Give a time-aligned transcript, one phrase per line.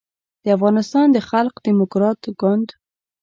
[0.43, 2.67] د افغانستان د خلق دیموکراتیک ګوند